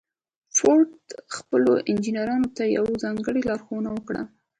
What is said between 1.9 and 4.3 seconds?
انجنيرانو ته يوه ځانګړې لارښوونه وکړه.